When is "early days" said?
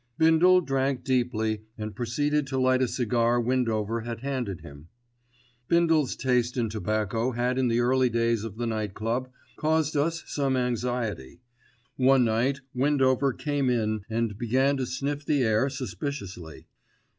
7.81-8.43